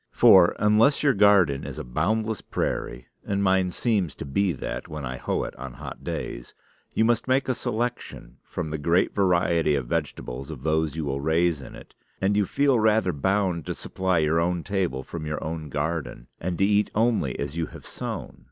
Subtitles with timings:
[0.09, 4.51] For, unless your garden is a boundless prairie (and mine seems to me to be
[4.53, 6.55] that when I hoe it on hot days),
[6.95, 11.21] you must make a selection, from the great variety of vegetables, of those you will
[11.21, 15.43] raise in it; and you feel rather bound to supply your own table from your
[15.43, 18.39] own garden, and to eat only as you have sown.